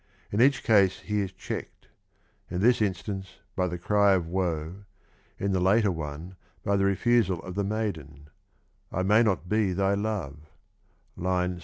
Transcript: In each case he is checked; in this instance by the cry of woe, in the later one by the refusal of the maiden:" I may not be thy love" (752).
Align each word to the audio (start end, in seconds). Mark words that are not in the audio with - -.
In 0.31 0.41
each 0.41 0.63
case 0.63 1.01
he 1.01 1.21
is 1.21 1.31
checked; 1.31 1.87
in 2.49 2.59
this 2.59 2.81
instance 2.81 3.37
by 3.55 3.67
the 3.67 3.77
cry 3.77 4.13
of 4.13 4.25
woe, 4.25 4.85
in 5.37 5.51
the 5.51 5.59
later 5.59 5.91
one 5.91 6.37
by 6.63 6.75
the 6.75 6.85
refusal 6.85 7.39
of 7.43 7.53
the 7.53 7.63
maiden:" 7.63 8.31
I 8.91 9.03
may 9.03 9.21
not 9.21 9.47
be 9.47 9.73
thy 9.73 9.93
love" 9.93 10.37
(752). 11.17 11.59